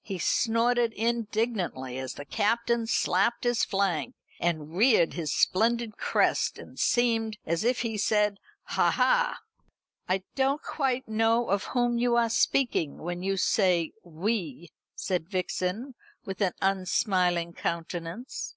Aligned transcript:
He 0.00 0.18
snorted 0.18 0.94
indignantly 0.94 1.98
as 1.98 2.14
the 2.14 2.24
Captain 2.24 2.86
slapped 2.86 3.44
his 3.44 3.62
flank, 3.62 4.14
and 4.40 4.74
reared 4.74 5.12
his 5.12 5.34
splendid 5.34 5.98
crest, 5.98 6.56
and 6.56 6.78
seemed 6.78 7.36
as 7.44 7.62
if 7.62 7.80
he 7.82 7.98
said 7.98 8.38
"Ha, 8.68 8.90
ha!" 8.92 9.38
"I 10.08 10.22
don't 10.34 10.62
quite 10.62 11.06
know 11.06 11.50
of 11.50 11.64
whom 11.64 11.98
you 11.98 12.16
are 12.16 12.30
speaking 12.30 12.96
when 12.96 13.22
you 13.22 13.36
say 13.36 13.92
'we,'" 14.02 14.70
said 14.94 15.28
Vixen, 15.28 15.94
with 16.24 16.40
an 16.40 16.54
unsmiling 16.62 17.52
countenance. 17.52 18.54